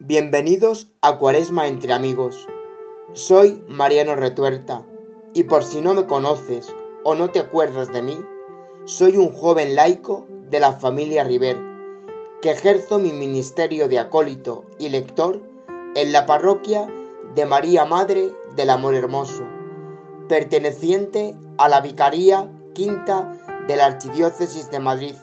[0.00, 2.48] Bienvenidos a Cuaresma entre amigos.
[3.12, 4.82] Soy Mariano Retuerta
[5.34, 8.18] y por si no me conoces o no te acuerdas de mí,
[8.86, 11.56] soy un joven laico de la familia River
[12.42, 15.40] que ejerzo mi ministerio de acólito y lector
[15.94, 16.88] en la parroquia
[17.36, 19.44] de María Madre del Amor Hermoso,
[20.28, 23.32] perteneciente a la Vicaría Quinta
[23.68, 25.14] de la Archidiócesis de Madrid,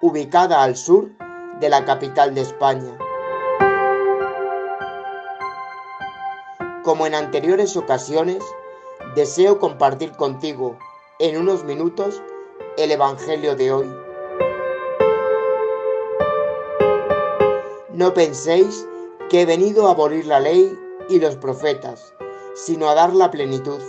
[0.00, 1.10] ubicada al sur
[1.58, 2.96] de la capital de España.
[6.86, 8.44] Como en anteriores ocasiones,
[9.16, 10.78] deseo compartir contigo
[11.18, 12.22] en unos minutos
[12.76, 13.92] el Evangelio de hoy.
[17.92, 18.86] No penséis
[19.28, 20.78] que he venido a abolir la ley
[21.08, 22.14] y los profetas,
[22.54, 23.82] sino a dar la plenitud.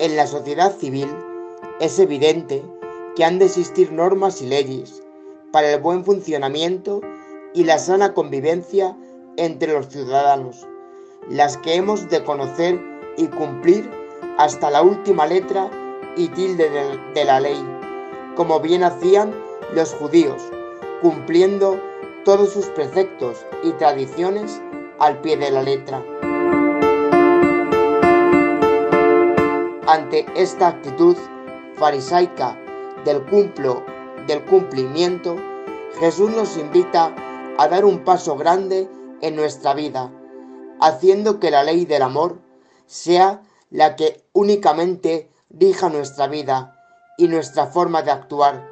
[0.00, 1.08] En la sociedad civil
[1.80, 2.62] es evidente
[3.16, 5.02] que han de existir normas y leyes
[5.50, 7.00] para el buen funcionamiento
[7.54, 8.96] y la sana convivencia
[9.36, 10.66] entre los ciudadanos,
[11.28, 12.80] las que hemos de conocer
[13.16, 13.90] y cumplir
[14.38, 15.70] hasta la última letra
[16.16, 16.68] y tilde
[17.14, 17.62] de, la ley,
[18.36, 19.34] como bien hacían
[19.74, 20.42] los judíos,
[21.00, 21.80] cumpliendo
[22.24, 24.60] todos sus preceptos y tradiciones
[24.98, 26.02] al pie de la letra.
[29.86, 31.16] Ante esta actitud
[31.76, 32.58] farisaica
[33.04, 33.84] del cumplo
[34.26, 35.36] del cumplimiento,
[35.98, 37.14] Jesús nos invita
[37.58, 38.88] a dar un paso grande
[39.20, 40.12] en nuestra vida,
[40.80, 42.38] haciendo que la ley del amor
[42.86, 46.76] sea la que únicamente rija nuestra vida
[47.18, 48.64] y nuestra forma de actuar,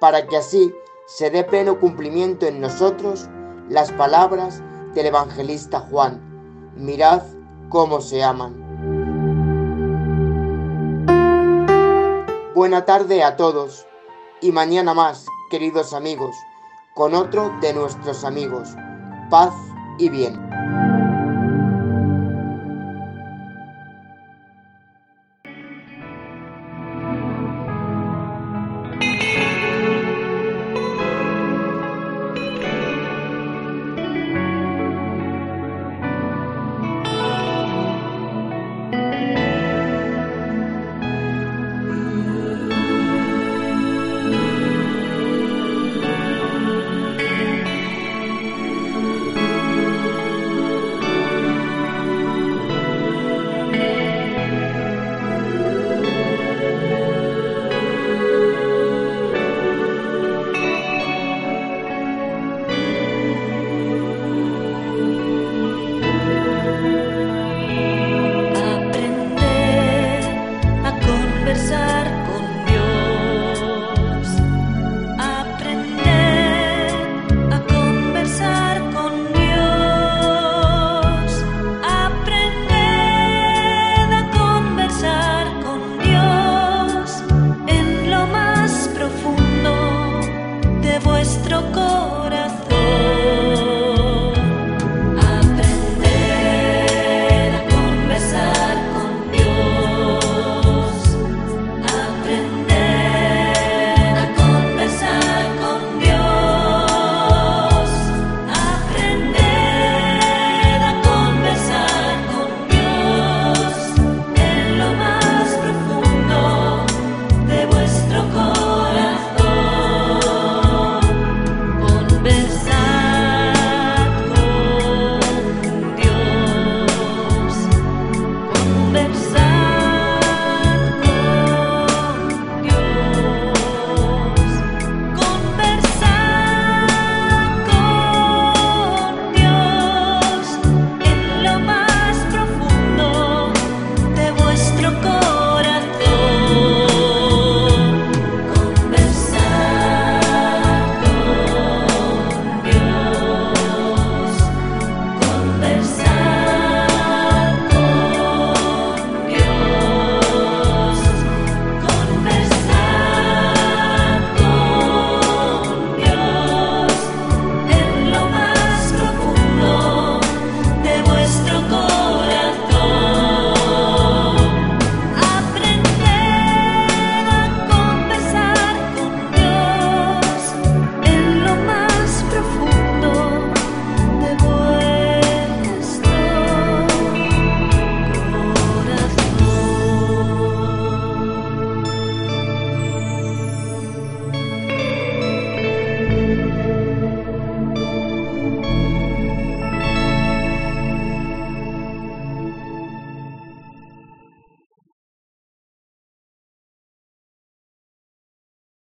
[0.00, 0.72] para que así
[1.06, 3.28] se dé pleno cumplimiento en nosotros
[3.68, 4.62] las palabras
[4.94, 6.72] del evangelista Juan.
[6.76, 7.22] Mirad
[7.68, 8.64] cómo se aman.
[12.54, 13.86] Buena tarde a todos
[14.40, 16.34] y mañana más, queridos amigos,
[16.94, 18.76] con otro de nuestros amigos.
[19.28, 19.52] Paz
[19.98, 20.93] y bien.